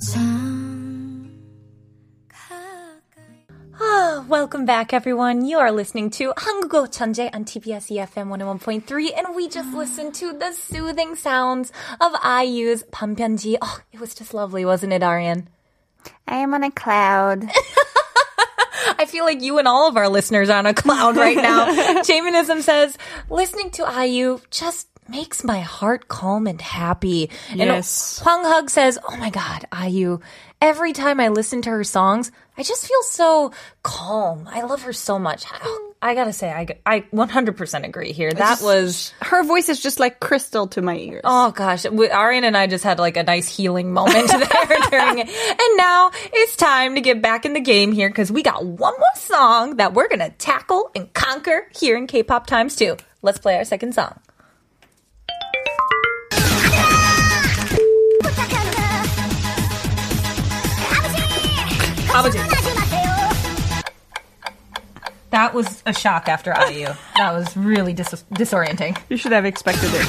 참 0.00 1.30
가까이 2.28 3.46
Ah, 3.80 4.24
welcome 4.28 4.64
back, 4.66 4.92
everyone. 4.92 5.44
You 5.44 5.58
are 5.58 5.70
listening 5.70 6.10
to 6.18 6.32
한국어 6.36 6.88
천재 6.90 7.30
on 7.34 7.44
TBS 7.44 7.90
EFM 7.90 8.28
101.3, 8.28 9.12
and 9.16 9.36
we 9.36 9.48
just 9.48 9.72
listened 9.74 10.14
to 10.14 10.32
the 10.36 10.52
soothing 10.52 11.14
sounds 11.14 11.70
of 12.00 12.12
IU's 12.22 12.82
밤편지. 12.90 13.56
Oh, 13.62 13.78
it 13.92 14.00
was 14.00 14.14
just 14.14 14.34
lovely, 14.34 14.64
wasn't 14.64 14.92
it, 14.92 15.02
Arian? 15.02 15.48
I 16.27 16.37
am 16.37 16.53
on 16.53 16.63
a 16.63 16.71
cloud. 16.71 17.49
I 18.97 19.05
feel 19.05 19.25
like 19.25 19.41
you 19.41 19.59
and 19.59 19.67
all 19.67 19.87
of 19.87 19.97
our 19.97 20.09
listeners 20.09 20.49
are 20.49 20.57
on 20.57 20.65
a 20.65 20.73
cloud 20.73 21.15
right 21.15 21.37
now. 21.37 22.03
Shamanism 22.03 22.61
says, 22.61 22.97
listening 23.29 23.71
to 23.71 24.05
IU 24.05 24.39
just 24.49 24.87
makes 25.07 25.43
my 25.43 25.59
heart 25.59 26.07
calm 26.07 26.47
and 26.47 26.61
happy. 26.61 27.29
Yes. 27.53 28.19
And 28.19 28.25
Hwang 28.25 28.45
Hug 28.45 28.69
says, 28.69 28.97
oh 29.07 29.17
my 29.17 29.29
God, 29.29 29.65
IU, 29.77 30.19
every 30.61 30.93
time 30.93 31.19
I 31.19 31.29
listen 31.29 31.61
to 31.63 31.69
her 31.69 31.83
songs, 31.83 32.31
I 32.57 32.63
just 32.63 32.87
feel 32.87 33.03
so 33.03 33.51
calm. 33.83 34.47
I 34.49 34.61
love 34.61 34.83
her 34.83 34.93
so 34.93 35.19
much. 35.19 35.45
I 36.05 36.15
gotta 36.15 36.33
say, 36.33 36.51
I, 36.51 36.67
I 36.85 36.99
100% 37.13 37.85
agree 37.85 38.11
here. 38.11 38.29
That 38.33 38.61
was, 38.61 39.13
Her 39.21 39.41
voice 39.43 39.69
is 39.69 39.79
just 39.79 40.01
like 40.01 40.19
crystal 40.19 40.67
to 40.67 40.81
my 40.81 40.97
ears. 40.97 41.21
oh 41.23 41.51
gosh, 41.51 41.85
we- 41.89 42.09
Arian 42.09 42.43
and 42.43 42.57
I 42.57 42.67
just 42.67 42.83
had 42.83 42.99
like 42.99 43.15
a 43.15 43.23
nice 43.23 43.47
healing 43.47 43.93
moment 43.93 44.27
there 44.29 44.77
during 44.91 45.19
it. 45.19 45.29
And 45.29 45.77
now 45.77 46.11
it's 46.33 46.57
time 46.57 46.95
to 46.95 47.01
get 47.01 47.21
back 47.21 47.45
in 47.45 47.53
the 47.53 47.61
game 47.61 47.93
here 47.93 48.09
because 48.09 48.29
we 48.33 48.43
got 48.43 48.65
one 48.65 48.93
more 48.99 49.15
song 49.15 49.77
that 49.77 49.93
we're 49.93 50.09
gonna 50.09 50.31
tackle 50.31 50.91
and 50.93 51.11
conquer 51.13 51.69
here 51.79 51.95
in 51.95 52.05
K-pop 52.07 52.47
times 52.47 52.75
two. 52.75 52.97
Let's 53.21 53.39
play 53.39 53.55
our 53.55 53.63
second 53.63 53.95
song. 53.95 54.19
That 65.33 65.55
was 65.55 65.81
a 65.87 65.93
shock 65.93 66.29
after 66.29 66.51
IU. 66.69 66.89
That 67.17 67.33
was 67.33 67.57
really 67.57 67.91
dis- 67.91 68.23
disorienting. 68.35 68.95
You 69.09 69.17
should 69.17 69.31
have 69.31 69.45
expected 69.45 69.89
it. 69.91 70.07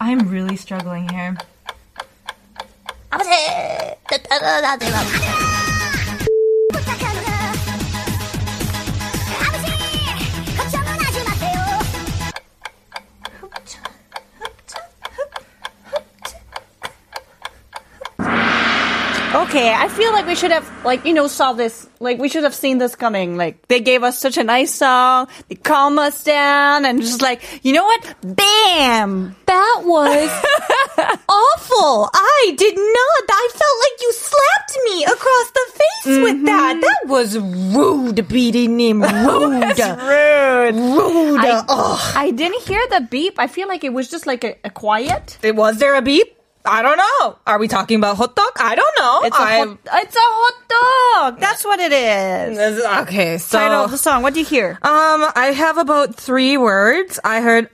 I'm 0.00 0.28
really 0.28 0.54
struggling 0.54 1.08
here. 1.08 1.36
Okay, 19.50 19.74
I 19.74 19.88
feel 19.88 20.12
like 20.12 20.28
we 20.28 20.36
should 20.36 20.52
have, 20.52 20.84
like, 20.84 21.04
you 21.04 21.12
know, 21.12 21.26
saw 21.26 21.52
this, 21.52 21.88
like, 21.98 22.20
we 22.20 22.28
should 22.28 22.44
have 22.44 22.54
seen 22.54 22.78
this 22.78 22.94
coming. 22.94 23.36
Like, 23.36 23.66
they 23.66 23.80
gave 23.80 24.04
us 24.04 24.16
such 24.16 24.38
a 24.38 24.44
nice 24.44 24.72
song, 24.72 25.26
they 25.48 25.56
calm 25.56 25.98
us 25.98 26.22
down, 26.22 26.84
and 26.84 27.00
just 27.02 27.20
like, 27.20 27.42
you 27.64 27.72
know 27.72 27.82
what? 27.82 28.14
Bam! 28.22 29.34
That 29.46 29.82
was 29.84 30.30
awful. 31.28 32.10
I 32.14 32.54
did 32.56 32.76
not. 32.76 33.24
I 33.28 33.48
felt 33.50 33.76
like 33.80 34.00
you 34.00 34.12
slapped 34.12 34.78
me 34.84 35.04
across 35.04 35.50
the 35.50 35.72
face 35.72 36.22
with 36.22 36.36
mm-hmm. 36.36 36.44
that. 36.44 36.80
That 36.80 37.10
was 37.10 37.36
rude, 37.36 38.28
beating 38.28 38.78
him. 38.78 39.02
Rude. 39.02 39.78
Rude. 39.78 40.74
rude. 40.76 41.40
I, 41.40 42.12
I 42.14 42.30
didn't 42.30 42.62
hear 42.62 42.86
the 42.90 43.00
beep. 43.00 43.40
I 43.40 43.48
feel 43.48 43.66
like 43.66 43.82
it 43.82 43.92
was 43.92 44.08
just 44.08 44.28
like 44.28 44.44
a, 44.44 44.54
a 44.62 44.70
quiet. 44.70 45.38
It- 45.42 45.56
Was 45.56 45.78
there 45.78 45.96
a 45.96 46.02
beep? 46.02 46.36
I 46.65 46.81
don't 46.81 46.97
know. 46.97 47.37
Are 47.45 47.59
we 47.59 47.67
talking 47.67 47.97
about 47.97 48.17
hot 48.17 48.35
dog? 48.35 48.49
I 48.57 48.73
don't 48.73 48.95
know. 48.97 49.21
It's 49.23 49.37
a, 49.37 49.41
I- 49.41 49.57
hot, 49.59 49.77
it's 50.01 50.15
a 50.15 50.19
hot 50.19 51.33
dog. 51.33 51.39
That's 51.39 51.63
what 51.63 51.79
it 51.79 51.91
is. 51.91 52.83
Okay, 53.05 53.37
so 53.37 53.59
Title 53.59 53.85
of 53.85 53.91
the 53.91 53.97
song. 53.97 54.23
What 54.23 54.33
do 54.33 54.39
you 54.39 54.45
hear? 54.45 54.79
Um, 54.81 55.29
I 55.35 55.53
have 55.55 55.77
about 55.77 56.15
three 56.15 56.57
words. 56.57 57.19
I 57.23 57.41
heard. 57.41 57.69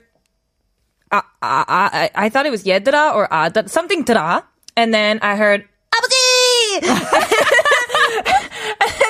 Uh, 1.10 1.24
uh, 1.40 1.64
I 1.68 2.10
I 2.14 2.28
thought 2.28 2.46
it 2.46 2.50
was 2.50 2.64
얘들아 2.64 3.14
or 3.14 3.32
uh, 3.32 3.50
something 3.66 4.04
들아, 4.04 4.44
and 4.76 4.92
then 4.92 5.18
I 5.22 5.36
heard 5.36 5.64
아버지, 5.92 6.82
and 6.82 6.86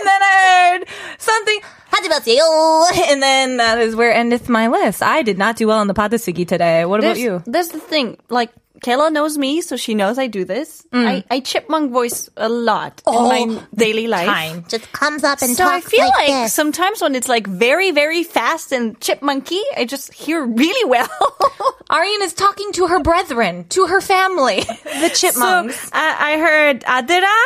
then 0.07 0.23
I 0.23 0.35
heard 0.47 0.87
something 1.19 1.61
하지 1.93 2.09
마세요, 2.09 2.87
and 3.11 3.23
then 3.23 3.57
that 3.59 3.79
is 3.79 3.95
where 3.95 4.13
endeth 4.13 4.49
my 4.49 4.67
list. 4.69 5.03
I 5.03 5.23
did 5.23 5.39
not 5.39 5.57
do 5.57 5.67
well 5.67 5.79
on 5.79 5.87
the 5.87 5.95
받아쓰기 5.95 6.47
today. 6.47 6.85
What 6.85 7.01
about 7.01 7.15
There's, 7.15 7.21
you? 7.21 7.43
There's 7.47 7.69
the 7.69 7.79
thing. 7.81 8.19
Like, 8.31 8.51
Kayla 8.83 9.13
knows 9.13 9.39
me, 9.39 9.61
so 9.61 9.77
she 9.77 9.95
knows 9.95 10.19
I 10.19 10.27
do 10.27 10.45
this. 10.45 10.85
I, 10.93 11.23
I 11.31 11.39
chipmunk 11.39 11.93
voice 11.93 12.29
a 12.37 12.49
lot 12.49 13.01
in 13.07 13.15
my 13.15 13.63
daily 13.73 14.09
life. 14.09 14.27
Time. 14.27 14.65
Just 14.67 14.91
comes 14.91 15.23
up 15.23 15.41
and 15.41 15.55
So 15.55 15.65
I 15.65 15.79
talks 15.79 15.89
feel 15.89 16.05
like, 16.05 16.15
like 16.19 16.51
this. 16.51 16.53
sometimes 16.55 17.01
when 17.01 17.15
it's 17.15 17.29
like 17.29 17.47
very, 17.47 17.93
very 17.93 18.25
fast 18.25 18.73
and 18.73 18.99
chipmunky, 18.99 19.61
I 19.77 19.85
just 19.85 20.13
hear 20.13 20.45
really 20.45 20.89
well. 20.91 21.09
Arian 21.91 22.23
is 22.23 22.35
talking 22.35 22.73
to 22.73 22.89
her 22.89 22.99
brethren, 22.99 23.67
to 23.71 23.87
her 23.87 24.01
family, 24.01 24.63
the 24.85 25.11
so 25.15 25.31
chipmunks. 25.31 25.89
I, 25.93 26.35
I 26.35 26.39
heard 26.39 26.81
아들아. 26.83 27.39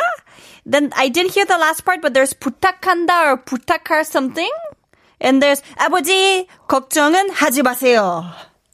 Then 0.65 0.91
I 0.95 1.09
didn't 1.09 1.33
hear 1.33 1.45
the 1.45 1.59
last 1.59 1.85
part, 1.85 2.01
but 2.01 2.15
there's 2.15 2.33
부탁한다 2.33 3.29
or 3.29 3.37
부탁할 3.37 4.07
something. 4.07 4.51
And 5.21 5.41
there's 5.41 5.61
아버지 5.77 6.47
걱정은 6.67 7.29
하지 7.29 7.61
마세요. 7.61 8.25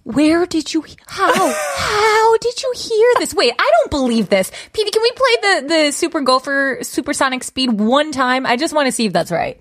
Where 0.08 0.46
did 0.46 0.72
you? 0.72 0.82
How? 1.06 1.34
How 1.34 2.36
did 2.38 2.62
you 2.62 2.72
hear 2.74 3.12
this? 3.18 3.34
Wait, 3.34 3.52
I 3.58 3.70
don't 3.78 3.90
believe 3.90 4.30
this. 4.30 4.50
PD, 4.72 4.90
can 4.90 5.02
we 5.02 5.10
play 5.12 5.36
the 5.42 5.68
the 5.68 5.90
Super 5.92 6.22
Gopher 6.22 6.78
Supersonic 6.80 7.44
Speed 7.44 7.72
one 7.72 8.10
time? 8.10 8.46
I 8.46 8.56
just 8.56 8.72
want 8.72 8.86
to 8.86 8.92
see 8.92 9.04
if 9.04 9.12
that's 9.12 9.30
right. 9.30 9.60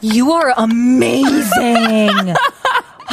You 0.00 0.32
are 0.32 0.54
amazing. 0.56 2.34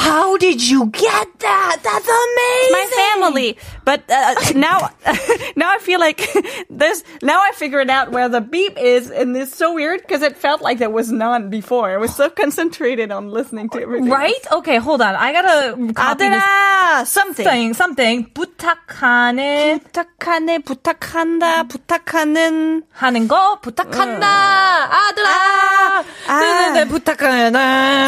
How 0.00 0.36
did 0.36 0.60
you 0.60 0.86
get 0.92 1.26
that? 1.40 1.76
That's 1.82 2.06
amazing. 2.06 2.72
my 2.72 2.86
family. 2.94 3.58
But 3.84 4.04
uh, 4.10 4.34
now, 4.54 4.90
now 5.56 5.70
I 5.72 5.78
feel 5.80 5.98
like 5.98 6.20
this. 6.68 7.02
Now 7.22 7.40
I 7.40 7.52
figured 7.54 7.88
out 7.88 8.12
where 8.12 8.28
the 8.28 8.42
beep 8.42 8.76
is, 8.78 9.10
and 9.10 9.34
it's 9.36 9.56
so 9.56 9.72
weird 9.74 10.02
because 10.02 10.20
it 10.20 10.36
felt 10.36 10.60
like 10.60 10.78
there 10.78 10.90
was 10.90 11.10
none 11.10 11.48
before. 11.48 11.90
I 11.90 11.96
was 11.96 12.14
so 12.14 12.28
concentrated 12.28 13.10
on 13.10 13.30
listening 13.30 13.70
to 13.70 13.80
everything. 13.80 14.10
Right? 14.10 14.44
Okay, 14.52 14.76
hold 14.76 15.00
on. 15.00 15.14
I 15.16 15.32
gotta 15.32 15.92
copy 15.94 16.28
this 16.28 16.42
아들아, 16.42 17.06
something. 17.06 17.44
thing. 17.46 17.74
Something. 17.74 18.26
부탁하는 18.34 19.80
부탁하네, 19.80 20.58
부탁한다, 20.58 21.64
부탁하는. 21.68 22.82
하는 22.92 23.28
거 23.28 23.60
부탁한다 23.60 24.26
아들아 24.26 25.28
아, 25.28 26.04
아. 26.28 26.70
네, 26.72 26.84
부탁하는 26.86 27.52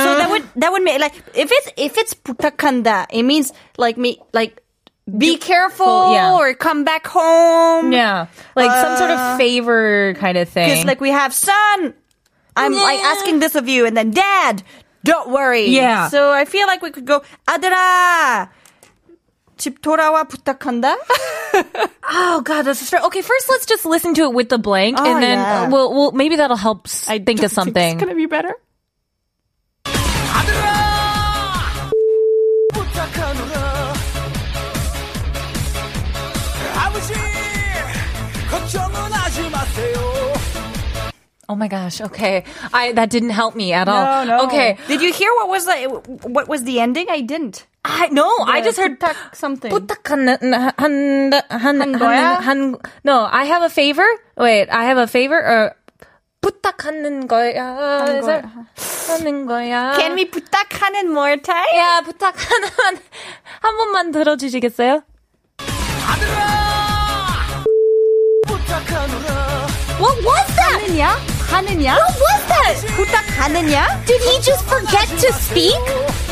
So 0.02 0.17
that 0.19 0.31
would 0.31 0.45
that 0.57 0.73
would 0.73 0.83
make 0.83 0.99
like 1.00 1.14
if 1.35 1.50
it's 1.52 1.69
if 1.83 1.99
it's 1.99 2.14
부탁한다, 2.14 3.07
it 3.11 3.23
means 3.25 3.52
like 3.76 3.97
me 3.99 4.21
like 4.33 4.62
be 5.09 5.38
careful 5.38 6.12
yeah. 6.12 6.37
or 6.37 6.52
come 6.55 6.85
back 6.85 7.07
home. 7.07 7.93
yeah 7.93 8.26
like 8.55 8.71
some 8.71 8.97
sort 8.99 9.11
of 9.11 9.38
favor 9.38 10.12
kind 10.21 10.37
of 10.37 10.49
thing 10.49 10.69
Because 10.69 10.85
like 10.85 11.00
we 11.00 11.11
have 11.11 11.33
son, 11.33 11.95
I'm 12.55 12.75
like 12.75 13.00
Yeah. 13.00 13.14
asking 13.17 13.40
this 13.40 13.55
of 13.57 13.69
you, 13.69 13.87
and 13.87 13.97
then 13.97 14.11
dad, 14.12 14.62
don't 15.05 15.31
worry. 15.31 15.71
Yeah. 15.71 16.09
So 16.12 16.31
I 16.31 16.45
feel 16.45 16.67
like 16.67 16.83
we 16.83 16.90
could 16.90 17.07
go 17.07 17.23
아들아. 17.49 18.50
집 19.59 19.81
돌아와 19.83 20.23
부탁한다. 20.28 20.95
oh 22.11 22.40
god 22.45 22.62
that's 22.62 22.78
stress. 22.81 23.02
okay 23.05 23.23
first 23.23 23.49
let's 23.50 23.67
just 23.67 23.85
listen 23.85 24.14
to 24.14 24.23
it 24.25 24.33
with 24.33 24.49
the 24.49 24.59
blank 24.59 24.97
Oh, 25.00 25.05
and 25.05 25.23
then 25.23 25.38
yeah. 25.38 25.69
we'll, 25.69 25.90
we'll 25.93 26.12
maybe 26.12 26.37
that'll 26.37 26.57
help 26.57 26.87
s- 26.87 27.09
I 27.09 27.19
think 27.19 27.40
don't 27.40 27.47
of 27.47 27.52
something 27.52 27.95
It's 27.97 28.00
gonna 28.00 28.14
be 28.14 28.26
better. 28.26 28.55
oh 41.49 41.57
my 41.57 41.67
gosh 41.69 42.00
okay 42.05 42.45
i 42.75 42.93
that 42.93 43.09
didn't 43.09 43.31
help 43.33 43.55
me 43.57 43.73
at 43.73 43.88
all 43.88 44.05
No, 44.26 44.37
no. 44.37 44.45
okay 44.47 44.76
Did 44.87 45.00
you 45.00 45.12
hear 45.12 45.33
what 45.40 45.49
was 45.49 45.64
the 45.64 45.88
what 46.28 46.47
was 46.49 46.64
the 46.64 46.81
ending? 46.81 47.09
I 47.09 47.21
didn't. 47.23 47.64
I 47.85 48.09
no 48.12 48.28
I 48.45 48.61
just 48.61 48.76
heard 48.76 49.00
부탁 49.00 49.17
something. 49.35 49.73
부탁하는 49.73 50.37
한, 50.76 51.33
한, 51.49 51.81
한, 51.81 51.93
거야? 51.99 52.37
한, 52.45 52.76
no, 53.02 53.25
I 53.33 53.45
have 53.49 53.62
a 53.64 53.71
favor. 53.73 54.05
Wait, 54.37 54.69
I 54.69 54.85
have 54.85 54.99
a 55.00 55.07
favor 55.09 55.40
or 55.40 55.73
부탁하는 56.43 57.26
거야. 57.28 58.05
Is 58.12 58.26
that- 58.28 58.45
하는 59.09 59.47
거야. 59.47 59.97
Can 59.97 60.17
we 60.21 60.28
부탁하는 60.28 61.09
more 61.09 61.40
time? 61.40 61.64
야, 61.78 62.02
부탁하는 62.05 62.69
한 63.62 63.76
번만 63.78 64.12
들어주시겠어요? 64.12 65.00
What 69.99 70.17
was 70.23 70.47
that? 70.57 70.81
하느냐? 70.85 71.17
하느냐? 71.52 71.95
What 71.95 72.17
was 72.19 72.43
that? 72.49 72.76
부탁하느냐? 72.97 74.05
Did 74.07 74.21
he 74.23 74.40
just 74.40 74.64
forget 74.69 75.09
to 75.21 75.33
speak? 75.33 75.78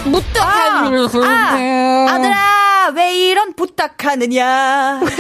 부탁하는 0.05 1.09
아, 1.25 2.07
아들아, 2.15 2.93
왜 2.95 3.31
이런 3.31 3.55
부탁하느냐? 3.55 5.01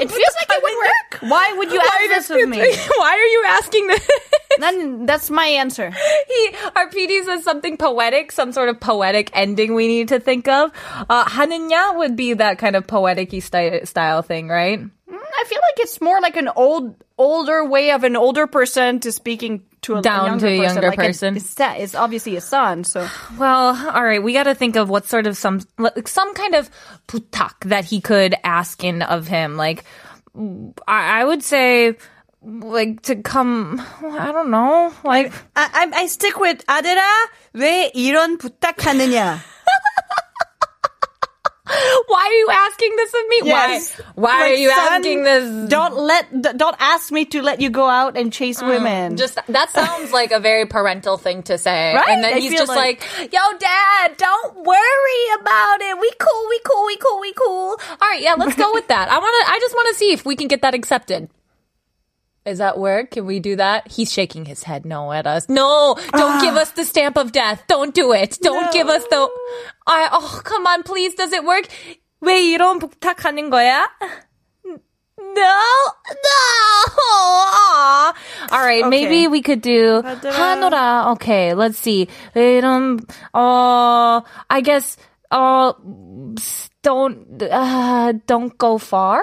it 0.00 0.10
feels 0.10 0.34
like 0.40 0.50
it 0.50 0.62
would 0.62 0.76
work. 0.76 1.30
Why 1.30 1.52
would 1.52 1.70
you 1.72 1.80
ask 1.80 2.28
this 2.28 2.30
of 2.30 2.48
me? 2.48 2.58
Why 2.98 3.12
are 3.14 3.30
you 3.30 3.44
asking 3.48 3.86
this? 3.86 4.08
Then 4.58 5.06
that's 5.06 5.30
my 5.30 5.46
answer. 5.46 5.90
he, 5.90 6.50
our 6.76 6.88
PD 6.88 7.24
says 7.24 7.42
something 7.44 7.76
poetic, 7.76 8.32
some 8.32 8.52
sort 8.52 8.68
of 8.68 8.80
poetic 8.80 9.30
ending 9.34 9.74
we 9.74 9.86
need 9.86 10.08
to 10.08 10.20
think 10.20 10.48
of. 10.48 10.70
Uh, 11.08 11.24
하느냐 11.24 11.96
would 11.96 12.16
be 12.16 12.34
that 12.34 12.58
kind 12.58 12.76
of 12.76 12.86
poetic 12.86 13.30
style, 13.42 13.80
style 13.84 14.22
thing, 14.22 14.48
right? 14.48 14.80
I 15.38 15.44
feel 15.46 15.58
like 15.60 15.78
it's 15.84 16.00
more 16.00 16.20
like 16.20 16.36
an 16.36 16.48
old, 16.54 16.94
older 17.18 17.64
way 17.64 17.90
of 17.92 18.04
an 18.04 18.16
older 18.16 18.46
person 18.46 19.00
to 19.00 19.12
speaking 19.12 19.62
to 19.82 19.96
a, 19.96 20.02
Down 20.02 20.26
younger 20.40 20.46
to 20.48 20.52
a 20.54 20.58
person. 20.58 20.74
younger 20.74 20.88
like 20.88 20.98
person. 20.98 21.36
It's, 21.36 21.54
that- 21.56 21.80
it's 21.80 21.94
obviously 21.94 22.36
a 22.36 22.40
son, 22.40 22.84
so 22.84 23.06
Well, 23.38 23.76
all 23.76 24.02
right, 24.04 24.22
we 24.22 24.32
got 24.32 24.44
to 24.44 24.54
think 24.54 24.76
of 24.76 24.88
what 24.88 25.06
sort 25.06 25.26
of 25.26 25.36
some 25.36 25.60
like 25.78 26.08
some 26.08 26.32
kind 26.34 26.54
of 26.54 26.70
putak 27.08 27.68
that 27.68 27.84
he 27.84 28.00
could 28.00 28.34
ask 28.44 28.82
in 28.82 29.02
of 29.02 29.26
him. 29.28 29.56
Like, 29.56 29.84
I, 30.88 31.20
I 31.20 31.24
would 31.24 31.42
say, 31.42 31.96
like 32.42 33.02
to 33.02 33.16
come. 33.16 33.80
I 34.02 34.32
don't 34.32 34.50
know. 34.50 34.92
Like, 35.04 35.32
I, 35.56 35.68
I, 35.92 36.02
I 36.02 36.06
stick 36.06 36.38
with 36.40 36.64
아들아 36.66 37.00
왜 37.54 37.90
이런 37.94 38.38
부탁하느냐. 38.38 39.38
why 42.07 42.25
are 42.25 42.33
you 42.33 42.49
asking 42.51 42.95
this 42.95 43.13
of 43.13 43.27
me? 43.29 43.41
Yes. 43.43 43.97
Why? 44.15 44.39
Why 44.39 44.51
are 44.51 44.53
you 44.55 44.69
son, 44.69 44.93
asking 44.93 45.23
this? 45.23 45.69
Don't 45.69 45.95
let 45.95 46.41
don't 46.57 46.75
ask 46.79 47.11
me 47.11 47.25
to 47.25 47.41
let 47.41 47.61
you 47.61 47.69
go 47.69 47.87
out 47.87 48.17
and 48.17 48.33
chase 48.33 48.61
mm, 48.61 48.67
women. 48.67 49.17
Just 49.17 49.37
that 49.47 49.69
sounds 49.69 50.11
like 50.11 50.31
a 50.31 50.39
very 50.39 50.65
parental 50.65 51.17
thing 51.17 51.43
to 51.43 51.57
say, 51.57 51.93
Right? 51.93 52.09
and 52.09 52.23
then 52.23 52.35
I 52.35 52.39
he's 52.39 52.51
just 52.51 52.69
like, 52.69 53.03
"Yo, 53.19 53.39
Dad, 53.59 54.17
don't 54.17 54.55
worry 54.65 55.23
about 55.39 55.81
it. 55.81 55.99
We 55.99 56.11
cool, 56.19 56.45
we 56.49 56.59
cool, 56.65 56.85
we 56.85 56.97
cool, 56.97 57.19
we 57.21 57.33
cool." 57.33 57.79
All 58.01 58.09
right, 58.09 58.21
yeah, 58.21 58.33
let's 58.37 58.55
go 58.55 58.73
with 58.73 58.87
that. 58.87 59.09
I 59.09 59.19
want 59.19 59.45
to. 59.45 59.51
I 59.53 59.59
just 59.59 59.75
want 59.75 59.89
to 59.89 59.95
see 59.95 60.11
if 60.11 60.25
we 60.25 60.35
can 60.35 60.47
get 60.47 60.61
that 60.63 60.73
accepted. 60.73 61.29
Is 62.48 62.58
that 62.58 62.76
work? 62.78 63.12
Can 63.12 63.24
we 63.24 63.40
do 63.40 63.56
that? 63.56 63.90
He's 63.90 64.12
shaking 64.12 64.44
his 64.44 64.62
head 64.64 64.84
no 64.84 65.12
at 65.12 65.26
us. 65.26 65.48
No, 65.48 65.96
don't 66.12 66.42
give 66.42 66.56
us 66.56 66.70
the 66.72 66.84
stamp 66.84 67.16
of 67.16 67.32
death. 67.32 67.64
Don't 67.68 67.94
do 67.94 68.12
it. 68.12 68.38
Don't 68.42 68.70
give 68.70 68.88
us 68.88 69.02
the. 69.08 69.28
I 69.86 70.08
oh 70.12 70.42
come 70.44 70.66
on, 70.66 70.82
please. 70.82 71.14
Does 71.14 71.32
it 71.32 71.44
work? 71.44 71.64
왜 72.22 72.40
이런 72.40 72.80
부탁하는 72.80 73.50
거야? 73.50 73.84
No, 74.64 75.32
no. 75.34 76.42
Aw. 76.98 78.12
All 78.50 78.60
right, 78.60 78.88
maybe 78.88 79.26
we 79.26 79.40
could 79.40 79.62
do 79.62 80.02
하노라. 80.02 81.12
Okay, 81.12 81.54
let's 81.54 81.78
see. 81.78 82.08
이런 82.34 83.00
uh, 83.32 84.20
I 84.50 84.60
guess 84.60 84.96
uh, 85.30 85.72
don't 86.82 87.42
uh, 87.42 88.12
don't 88.26 88.56
go 88.58 88.78
far. 88.78 89.22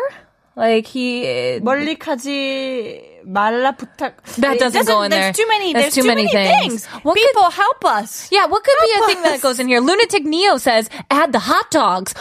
Like 0.55 0.85
he 0.87 1.59
멀리 1.61 1.97
가지 1.97 3.14
말라 3.25 3.75
부탁. 3.77 4.17
That 4.41 4.55
It 4.55 4.59
doesn't 4.59 4.85
go 4.85 5.03
in 5.03 5.11
there's 5.11 5.33
there. 5.35 5.45
too 5.45 5.47
many. 5.47 5.73
There's 5.73 5.93
There's 5.93 5.95
too 5.95 6.07
many 6.07 6.27
things. 6.27 6.85
What 7.03 7.15
could- 7.15 7.21
People 7.27 7.49
help 7.49 7.85
us. 7.85 8.27
Yeah, 8.31 8.45
what 8.47 8.63
could 8.63 8.77
be 8.81 8.91
a 8.91 8.97
Help 8.97 9.07
thing 9.09 9.21
that 9.23 9.33
us. 9.35 9.41
goes 9.41 9.59
in 9.59 9.67
here? 9.67 9.79
Lunatic 9.79 10.25
Neo 10.25 10.57
says 10.57 10.89
add 11.09 11.31
the 11.31 11.39
hot 11.39 11.69
dogs. 11.71 12.13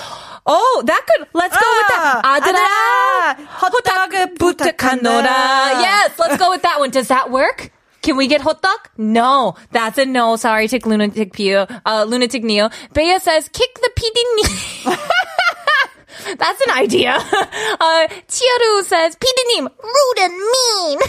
Oh, 0.47 0.83
that 0.87 1.03
could. 1.07 1.29
Let's 1.33 1.57
go 1.57 1.69
with 1.77 1.89
that. 1.89 2.21
Ah, 2.25 2.41
아들아, 2.41 3.37
아들아, 3.37 3.47
헛떡을 3.61 4.35
부탁한노라. 4.37 5.81
Yes, 5.85 6.13
let's 6.19 6.37
go 6.39 6.51
with 6.51 6.63
that 6.63 6.81
one. 6.81 6.91
Does 6.91 7.09
that 7.09 7.31
work? 7.31 7.71
Can 8.03 8.17
we 8.17 8.27
get 8.27 8.41
hot 8.41 8.63
dog? 8.63 8.81
No, 8.97 9.57
that's 9.73 9.99
a 9.99 10.07
no. 10.07 10.37
Sorry, 10.37 10.67
take 10.69 10.87
lunatic 10.87 11.35
Pio, 11.35 11.67
uh, 11.85 12.05
lunatic 12.09 12.43
Neo. 12.43 12.71
Bea 12.95 13.19
says 13.21 13.49
kick 13.53 13.69
the 13.81 13.91
PD 13.93 14.17
knee. 14.37 14.97
That's 16.38 16.62
an 16.62 16.72
idea. 16.78 17.18
Uh, 17.78 18.08
Chiaru 18.28 18.84
says, 18.84 19.16
PD님, 19.18 19.68
rude 19.84 20.20
and 20.20 20.34
mean. 20.34 21.00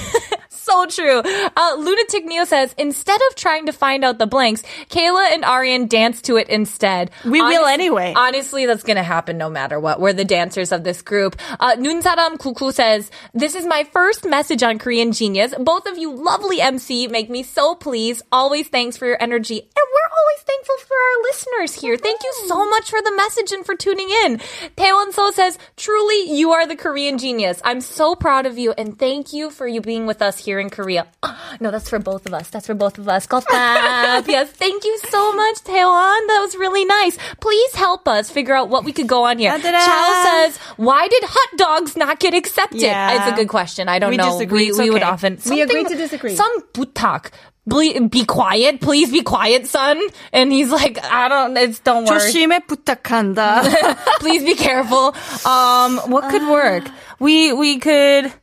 so 0.67 0.87
true. 0.87 1.23
Uh, 1.57 1.77
Lunatic 1.79 2.25
Neo 2.27 2.45
says, 2.45 2.75
instead 2.77 3.21
of 3.31 3.37
trying 3.37 3.67
to 3.67 3.73
find 3.73 4.05
out 4.05 4.19
the 4.19 4.27
blanks, 4.27 4.63
Kayla 4.91 5.33
and 5.33 5.45
Arian 5.45 5.87
dance 5.87 6.21
to 6.23 6.37
it 6.37 6.49
instead. 6.49 7.11
We 7.25 7.41
will 7.41 7.67
anyway. 7.67 8.13
Honestly, 8.17 8.67
that's 8.67 8.83
gonna 8.83 9.03
happen 9.03 9.39
no 9.39 9.49
matter 9.49 9.79
what. 9.79 10.01
We're 10.01 10.13
the 10.13 10.25
dancers 10.25 10.73
of 10.73 10.85
this 10.85 11.03
group. 11.03 11.37
Uh, 11.61 11.77
Nunsaram 11.77 12.37
Kuku 12.37 12.73
says, 12.73 13.11
this 13.33 13.55
is 13.55 13.65
my 13.65 13.85
first 13.93 14.27
message 14.27 14.63
on 14.63 14.79
Korean 14.79 15.13
Genius. 15.13 15.55
Both 15.59 15.87
of 15.87 15.97
you 15.99 16.13
lovely 16.15 16.61
MC 16.61 17.07
make 17.07 17.31
me 17.31 17.43
so 17.43 17.75
pleased. 17.75 18.23
Always 18.33 18.69
thanks 18.69 18.97
for 18.97 19.07
your 19.07 19.23
energy. 19.23 19.61
And 19.61 19.87
we're 19.95 20.11
always 20.19 20.43
thankful 20.43 20.77
for 20.87 20.95
our 20.95 21.23
listeners 21.23 21.81
here. 21.81 21.97
Thank 21.97 22.23
you 22.23 22.33
so 22.47 22.69
much 22.69 22.91
for 22.91 23.01
the 23.01 23.15
message 23.17 23.53
and 23.53 23.65
for 23.65 23.77
tuning 23.77 24.09
in. 24.25 24.39
Taewon 24.77 25.13
So 25.13 25.31
says, 25.31 25.59
truly, 25.77 26.33
you 26.33 26.53
are 26.53 26.67
the 26.67 26.77
Korean 26.77 27.19
genius. 27.19 27.61
I'm 27.65 27.81
so 27.81 28.15
proud 28.15 28.47
of 28.47 28.59
you 28.59 28.73
and 28.77 28.99
thank 28.99 29.33
you 29.33 29.51
for 29.51 29.67
you 29.69 29.81
being 29.81 30.07
with 30.07 30.23
us 30.23 30.39
here 30.39 30.56
in 30.56 30.70
Korea. 30.70 31.08
No, 31.60 31.72
that's 31.72 31.90
for 31.90 32.00
both 32.00 32.26
of 32.26 32.34
us. 32.34 32.50
That's 32.50 32.68
for 32.68 32.74
both 32.74 32.98
of 32.98 33.08
us. 33.10 33.28
Golf 33.28 33.46
clap. 33.46 34.28
yes, 34.28 34.50
thank 34.52 34.84
you 34.86 34.98
so 35.10 35.34
much, 35.34 35.58
Taewon. 35.64 36.28
That 36.28 36.40
was 36.42 36.56
really 36.56 36.86
nice. 36.86 37.18
Please 37.40 37.76
help 37.76 38.08
us 38.08 38.30
figure 38.30 38.56
out 38.56 38.70
what 38.70 38.84
we 38.84 38.92
could 38.94 39.08
go 39.08 39.24
on 39.26 39.38
here. 39.38 39.52
Ta-da! 39.52 39.80
Chow 39.86 40.24
says, 40.48 40.58
why 40.78 41.08
did 41.08 41.24
hot 41.26 41.58
dogs 41.58 41.96
not 41.98 42.20
get 42.20 42.34
accepted? 42.34 42.82
Yeah. 42.82 43.28
It's 43.28 43.34
a 43.34 43.36
good 43.36 43.50
question. 43.50 43.88
I 43.90 44.00
don't 44.00 44.12
We 44.12 44.18
know. 44.18 44.32
disagree. 44.34 44.66
We, 44.66 44.70
It's 44.70 44.80
we 44.80 44.90
would 44.90 45.02
okay. 45.04 45.12
often. 45.12 45.38
We 45.50 45.62
agree 45.62 45.82
something- 45.84 45.98
to 45.98 46.04
disagree. 46.04 46.36
Some 46.36 46.62
butak. 46.74 47.32
Be, 47.68 48.00
be 48.08 48.26
quiet, 48.26 48.82
please 48.82 49.12
be 49.12 49.22
quiet, 49.22 49.68
son. 49.68 50.02
And 50.34 50.52
he's 50.52 50.72
like, 50.72 50.98
I 51.04 51.28
don't, 51.30 51.56
it's, 51.56 51.78
don't 51.80 52.06
worry. 52.06 52.18
조심해 52.20 52.60
부탁한다. 52.66 53.62
Please 54.20 54.44
be 54.44 54.56
careful. 54.56 55.14
Um, 55.46 55.98
what 56.10 56.30
could 56.32 56.42
work? 56.50 56.90
We 57.20 57.54
we 57.54 57.78
could. 57.78 58.34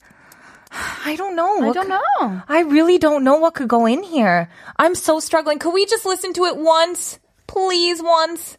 I 1.05 1.15
don't 1.15 1.35
know. 1.35 1.61
I 1.61 1.67
what 1.67 1.73
don't 1.73 1.89
could, 1.89 1.99
know. 2.21 2.41
I 2.47 2.61
really 2.61 2.97
don't 2.97 3.23
know 3.23 3.37
what 3.37 3.53
could 3.53 3.67
go 3.67 3.85
in 3.85 4.03
here. 4.03 4.49
I'm 4.77 4.95
so 4.95 5.19
struggling. 5.19 5.59
Could 5.59 5.73
we 5.73 5.85
just 5.85 6.05
listen 6.05 6.33
to 6.33 6.45
it 6.45 6.57
once? 6.57 7.19
Please, 7.47 8.01
once. 8.01 8.57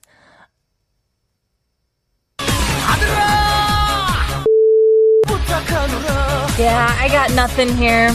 Yeah, 6.57 6.87
I 7.01 7.09
got 7.09 7.33
nothing 7.33 7.77
here. 7.77 8.11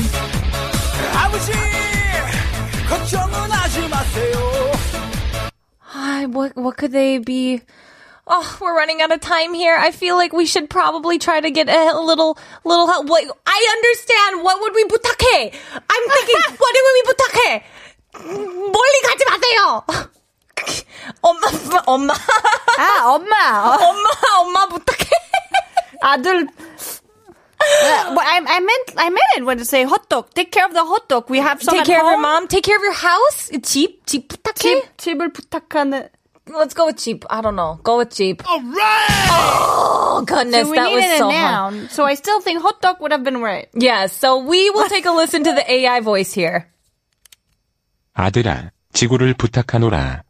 Hi. 5.79 6.25
what, 6.25 6.55
what 6.55 6.77
could 6.77 6.93
they 6.93 7.17
be? 7.17 7.61
Oh, 8.28 8.58
we're 8.60 8.74
running 8.74 9.02
out 9.02 9.12
of 9.12 9.20
time 9.20 9.52
here. 9.52 9.76
I 9.76 9.90
feel 9.90 10.16
like 10.16 10.32
we 10.32 10.46
should 10.46 10.70
probably 10.70 11.18
try 11.18 11.40
to 11.40 11.50
get 11.50 11.68
a 11.68 12.00
little 12.00 12.38
little 12.64 12.86
help. 12.86 13.06
Wait, 13.08 13.28
I 13.46 13.58
understand. 13.76 14.42
What 14.42 14.60
would 14.62 14.74
we 14.74 14.84
부탁해? 14.84 15.52
I'm 15.74 16.04
thinking, 16.08 16.56
what 16.56 16.72
would 16.72 16.94
we 16.94 17.02
부탁해? 17.12 17.62
멀리 18.72 19.00
가지 19.04 19.24
마세요. 19.28 19.84
엄마, 21.20 21.48
엄마, 21.86 22.14
아 22.78 23.02
엄마. 23.12 23.76
엄마, 23.76 24.08
엄마 24.38 24.66
부탁해. 24.68 25.10
아들. 26.02 26.48
Uh, 27.66 28.14
but 28.14 28.24
I, 28.26 28.36
I 28.46 28.60
meant 28.60 28.92
I 28.96 29.08
meant 29.10 29.32
it 29.36 29.44
when 29.44 29.56
to 29.58 29.64
say 29.64 29.84
hot 29.84 30.08
dog. 30.08 30.30
Take 30.34 30.50
care 30.52 30.66
of 30.66 30.72
the 30.74 30.84
hot 30.84 31.08
dog. 31.08 31.28
We 31.30 31.38
have 31.38 31.62
some 31.62 31.72
Take 31.74 31.80
at 31.82 31.86
care 31.86 31.98
of 32.00 32.04
your 32.04 32.12
home. 32.12 32.22
mom. 32.22 32.48
Take 32.48 32.64
care 32.64 32.76
of 32.76 32.82
your 32.82 32.92
house. 32.92 33.50
집, 33.62 34.06
집 34.06 34.28
부탁해. 34.28 34.58
집 34.60 34.96
집을 34.98 35.32
부탁하는. 35.32 36.08
Let's 36.48 36.74
go 36.74 36.86
with 36.86 36.98
Jeep. 37.02 37.24
I 37.30 37.40
don't 37.40 37.56
know. 37.56 37.80
Go 37.82 37.98
with 37.98 38.14
Jeep. 38.14 38.42
All 38.48 38.60
right. 38.60 39.28
Oh 39.30 40.24
goodness, 40.26 40.64
So 40.66 40.70
we 40.70 40.76
that 40.76 40.90
was 40.92 41.02
needed 41.02 41.18
so 41.18 41.28
a 41.30 41.32
hard. 41.32 41.74
noun. 41.74 41.88
So 41.88 42.04
I 42.04 42.14
still 42.14 42.40
think 42.40 42.60
hot 42.60 42.80
dog 42.82 43.00
would 43.00 43.12
have 43.12 43.24
been 43.24 43.40
right. 43.40 43.68
Yes, 43.74 44.12
so 44.12 44.38
we 44.38 44.68
will 44.70 44.88
take 44.88 45.06
a 45.06 45.10
listen 45.12 45.42
to 45.44 45.52
the 45.52 45.64
AI 45.70 46.00
voice 46.00 46.32
here. 46.32 46.66
아들아, 48.14 48.70
지구를 48.92 49.34
부탁하노라. 49.34 50.22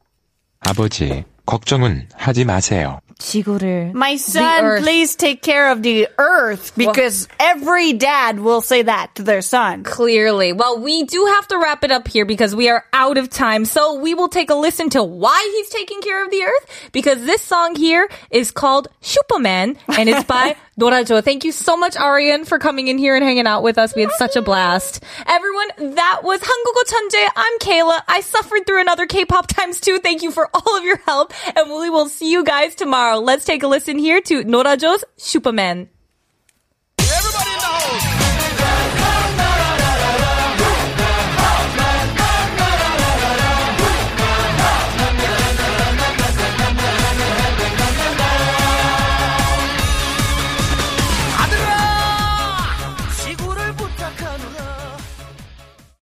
아버지, 0.60 1.24
걱정은 1.46 2.08
하지 2.14 2.44
마세요. 2.44 3.00
지구를 3.19 3.93
My 3.93 4.15
son, 4.15 4.81
please 4.81 5.15
take 5.15 5.41
care 5.41 5.71
of 5.71 5.83
the 5.83 6.07
earth 6.17 6.71
because 6.75 7.27
well, 7.39 7.51
every 7.55 7.93
dad 7.93 8.39
will 8.39 8.61
say 8.61 8.81
that 8.83 9.13
to 9.15 9.23
their 9.23 9.41
son. 9.41 9.83
Clearly. 9.83 10.53
Well, 10.53 10.79
we 10.79 11.03
do 11.03 11.25
have 11.25 11.47
to 11.49 11.57
wrap 11.59 11.83
it 11.83 11.91
up 11.91 12.07
here 12.07 12.25
because 12.25 12.55
we 12.55 12.69
are 12.69 12.85
out 12.93 13.17
of 13.17 13.29
time. 13.29 13.65
So 13.65 13.99
we 13.99 14.13
will 14.13 14.29
take 14.29 14.49
a 14.49 14.55
listen 14.55 14.89
to 14.91 15.03
why 15.03 15.37
he's 15.57 15.69
taking 15.69 16.01
care 16.01 16.23
of 16.23 16.31
the 16.31 16.43
earth 16.43 16.89
because 16.91 17.25
this 17.25 17.41
song 17.41 17.75
here 17.75 18.09
is 18.31 18.51
called 18.51 18.87
Superman 19.01 19.77
and 19.87 20.09
it's 20.09 20.23
by 20.23 20.55
Norazo. 20.79 21.21
Thank 21.21 21.43
you 21.43 21.51
so 21.51 21.75
much, 21.75 21.97
Arian, 21.97 22.45
for 22.45 22.57
coming 22.57 22.87
in 22.87 22.97
here 22.97 23.15
and 23.15 23.23
hanging 23.23 23.47
out 23.47 23.63
with 23.63 23.77
us. 23.77 23.93
We 23.95 24.01
had 24.01 24.11
such 24.11 24.37
a 24.37 24.41
blast. 24.41 25.03
Everyone, 25.27 25.95
that 25.95 26.21
was 26.23 26.39
한국어 26.39 26.83
천재. 26.87 27.27
I'm 27.35 27.59
Kayla. 27.59 28.01
I 28.07 28.21
suffered 28.21 28.65
through 28.65 28.79
another 28.79 29.05
K-pop 29.05 29.47
times 29.47 29.81
two. 29.81 29.99
Thank 29.99 30.23
you 30.23 30.31
for 30.31 30.49
all 30.53 30.77
of 30.77 30.83
your 30.85 30.97
help 31.05 31.33
and 31.55 31.69
we 31.69 31.89
will 31.89 32.07
see 32.07 32.31
you 32.31 32.45
guys 32.45 32.75
tomorrow. 32.75 33.08
Let's 33.17 33.45
take 33.45 33.63
a 33.63 33.67
listen 33.67 33.97
here 33.97 34.21
to 34.21 34.43
Norazo's 34.43 35.03
Superman. 35.17 35.89